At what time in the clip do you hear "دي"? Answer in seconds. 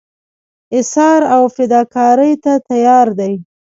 3.19-3.33